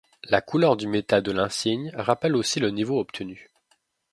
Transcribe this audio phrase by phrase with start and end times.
[0.23, 3.51] La couleur du métal de l'insigne rappelle aussi le niveau obtenu.